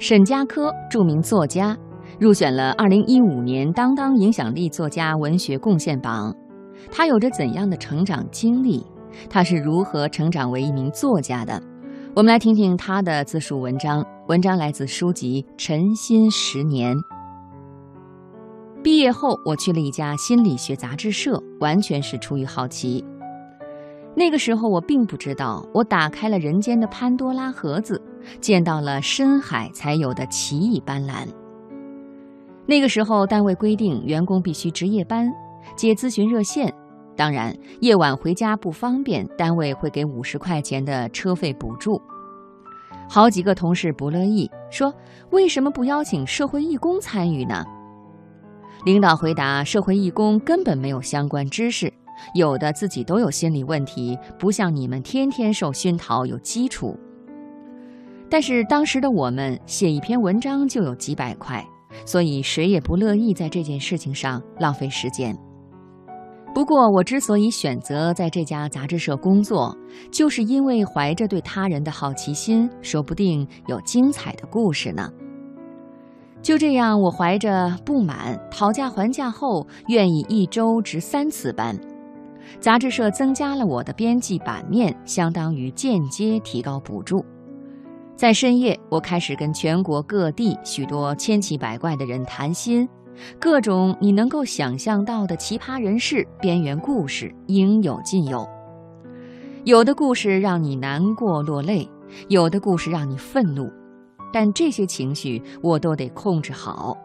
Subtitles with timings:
[0.00, 1.76] 沈佳柯，著名作家，
[2.20, 6.32] 入选了二零一五年当当影响力作家文学贡献榜。
[6.88, 8.86] 他有着怎样的成长经历？
[9.28, 11.60] 他是如何成长为一名作家的？
[12.14, 14.06] 我们来听听他的自述文章。
[14.28, 16.96] 文章来自书籍《晨心十年》。
[18.84, 23.04] 毕业后，我去了一家心理学杂志社，完全是出于好奇。
[24.14, 28.00] 那个时候，我并不知道，我打开了人间的潘多拉盒子，
[28.40, 31.26] 见到了深海才有的奇异斑斓。
[32.66, 35.32] 那个时候，单位规定员工必须值夜班，
[35.74, 36.72] 接咨询热线。
[37.16, 42.00] 当然，夜晚回家不方便，单位会给五十块钱的车费补助。
[43.08, 44.94] 好几个同事不乐意，说
[45.32, 47.64] ：“为什么不邀请社会义工参与呢？”
[48.84, 51.90] 领导回答：“社会义工根本没有相关知识，
[52.34, 56.94] 有的自己都有心理问题，不像你们天天受熏陶有基础。”
[58.30, 61.64] 但是当时的我们写一篇文章就有几百块，
[62.04, 65.36] 所以谁也不乐意在这件事情上浪费时间。
[66.54, 69.76] 不过，我之所以选择在这家杂志社工作，
[70.10, 75.08] 就是因为怀着对他人的好奇心，说不定有精彩的故事呢。
[76.42, 81.78] 就这样，我怀着不满，讨价还价后，愿意一周值三次班。
[82.60, 87.24] 杂志社增加了我的编辑版面，相当于间接提高补助。
[88.18, 92.88] 在深夜，我开始跟全国各地许多千奇百怪的人谈心，
[93.38, 98.44] 各种你能够想象到的奇葩人士、边缘故事应有尽有。
[99.62, 101.88] 有的故事让你难过落泪，
[102.26, 103.70] 有的故事让你愤怒。
[104.32, 106.98] 但这些情绪我都得控制好。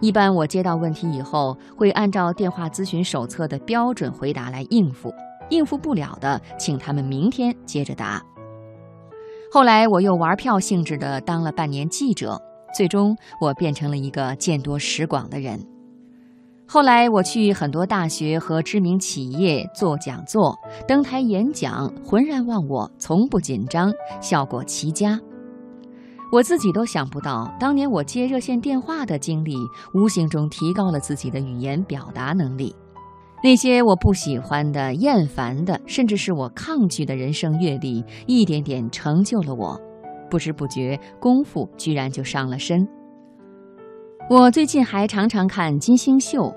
[0.00, 5.12] 一般我接到问题以后，会按照电话咨询手册的标准回答来应付，
[5.50, 8.22] 应付不了的，请他们明天接着答。
[9.54, 12.40] 后来我又玩票性质的当了半年记者，
[12.74, 15.60] 最终我变成了一个见多识广的人。
[16.66, 20.58] 后来我去很多大学和知名企业做讲座、
[20.88, 23.92] 登台演讲，浑然忘我，从不紧张，
[24.22, 25.20] 效果奇佳。
[26.32, 29.54] 我自己都想不到，当年我接热线电话的经历，
[29.92, 32.74] 无形中提高了自己的语言表达能力。
[33.44, 39.80] 那些我不喜欢的、厌烦的，甚至是我抗拒的人生阅历，一点点成就了我。
[40.30, 42.86] 不知不觉，功夫居然就上了身。
[44.30, 46.54] 我最近还常常看金星秀，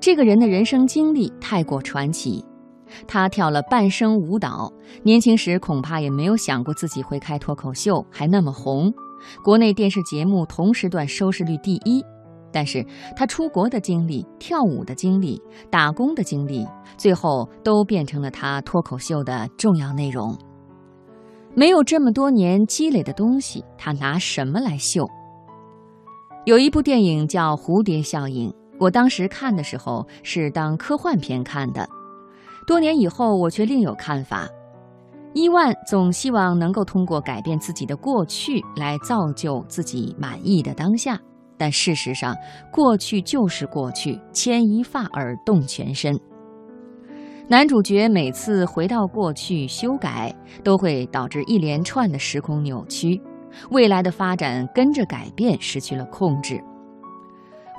[0.00, 2.44] 这个人的人生经历太过传奇。
[3.06, 4.72] 他跳了半生舞蹈，
[5.04, 8.92] 年轻时恐怕也没有想过自己会开脱口秀，还那么红。
[9.42, 12.04] 国内电视节目同时段收视率第一，
[12.54, 16.64] 但是他出国的经历、跳舞的经历、打工的经历，
[16.96, 20.38] 最后都变成了他脱口秀的重要内容。
[21.56, 25.04] 没有这么多年积累的东西，他拿什么来秀？
[26.44, 28.48] 有一部电影叫《蝴蝶效应》，
[28.78, 31.88] 我当时看的时候是当科幻片看的，
[32.68, 34.48] 多年以后我却另有看法。
[35.32, 41.18] 伊万总希望能够通过改变自己的过去来造就自己满意的当下，
[41.56, 42.36] 但事实上，
[42.70, 46.18] 过去就是过去，牵一发而动全身。
[47.46, 53.20] 男主角每次回到过去修改，都会导致一连串的时空扭曲，
[53.70, 56.58] 未来的发展跟着改变失去了控制。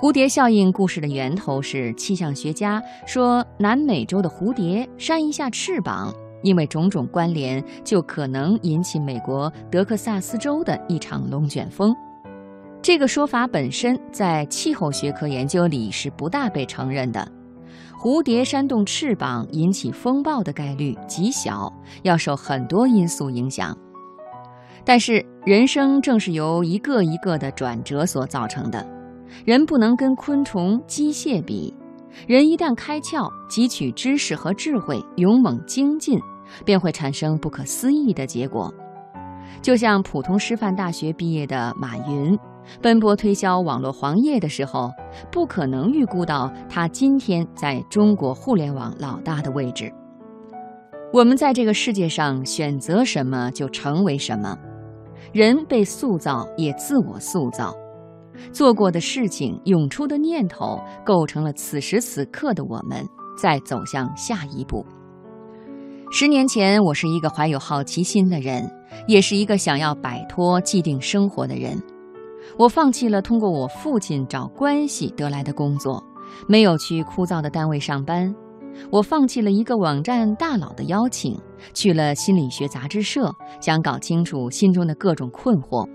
[0.00, 6.12] 蝴蝶效应故事的源头是气象学家说，南美洲的蝴蝶扇一下翅膀。
[6.42, 11.90] 因为种种关联，就可能引起美国德克萨斯州的一场龙卷风。
[12.84, 17.26] 这个说法本身在气候学科研究里是不大被承认的。
[17.98, 21.72] 蝴蝶扇动翅膀引起风暴的概率极小，
[22.02, 23.74] 要受很多因素影响。
[24.84, 28.86] 但是人生正是由一个一个的转折所造成的。
[29.46, 31.74] 人不能跟昆虫、机械比，
[32.26, 36.20] 人一旦开窍，汲取知识和智慧，勇猛精进。
[36.66, 38.70] 便会产生不可思议的结果，
[39.62, 42.38] 就像普通师范大学毕业的马云，
[42.82, 44.90] 奔波推销网络黄页的时候，
[45.30, 49.92] 不可能预估到他今天在中国互联网老大的位置。
[51.12, 54.58] 我们在这个世界上选择什么就成为什么，
[55.32, 57.72] 人被塑造也自我塑造，
[58.52, 63.06] 做过的事情、涌出的念头，构成了此时此刻的我们，
[63.40, 64.84] 再走向下一步。
[66.10, 68.68] 十年前，我是一个怀有好奇心的人，
[69.06, 71.80] 也是一个想要摆脱既定生活的人。
[72.56, 76.02] 我放弃了通过我父亲找关系得来的工作，
[76.46, 78.34] 没有去枯燥的单位上班。
[78.90, 81.38] 我放弃了一个网站大佬的邀请，
[81.72, 85.88] 去了心理学杂志社，想搞清楚心中的各种困惑。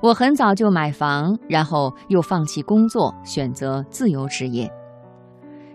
[0.00, 4.70] 我很早就买房，然后又放弃工作，选择自由职业。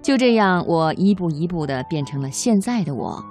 [0.02, 3.22] 就这样，我一步一步地变成了现在的我。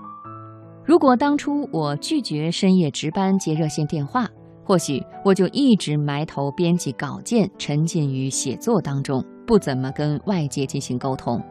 [0.85, 4.29] 如果当初我拒绝深夜值班接热线电话，
[4.69, 11.43] 或许我就一直埋头编辑稿件，沉浸于写作当中，不怎么跟外界进行沟通。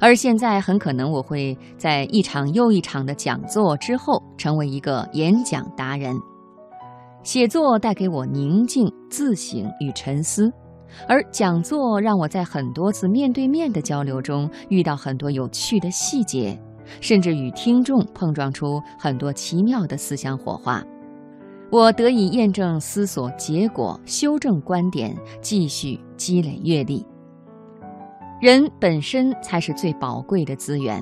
[0.00, 6.16] 而现在，很可能我会在一场又一场的讲座之后，成为一个演讲达人。
[7.22, 10.52] 写作带给我宁静、自省与沉思，
[11.06, 16.60] 而讲座让我在很多次面对面的交流中遇到很多有趣的细节，
[17.00, 20.84] 甚至与听众碰撞出很多奇妙的思想火花。
[21.72, 27.06] 我得以验证思索结果，修正观点，继续积累阅历。
[28.40, 31.00] 人本身才是最宝贵的资源，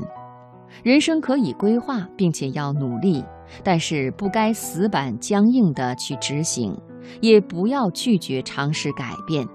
[0.83, 3.25] 人生可以规划，并且要努力。
[3.65, 6.77] 但是不该死板僵硬地去执行，
[7.23, 9.49] 也不要拒绝尝试改变。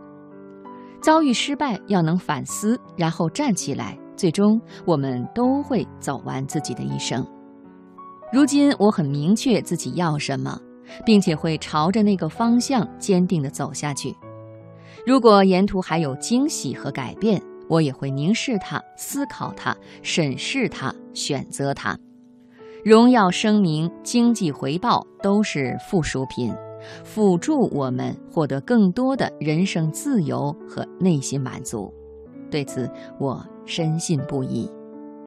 [1.00, 3.96] 遭遇失败要能反思，然后站起来。
[4.16, 7.24] 最终，我们都会走完自己的一生。
[8.32, 10.60] 如今，我很明确自己要什么，
[11.06, 14.16] 并且会朝着那个方向坚定地走下去。
[15.06, 21.98] 如果沿途还有惊喜和改变，我也会凝视它、思考它、审视它、选择它。
[22.84, 26.54] 荣耀声名、经济回报都是附属品，
[27.04, 31.94] 辅助我们获得更多的人生自由和内心满足。
[32.52, 34.70] 对此，我深信不疑。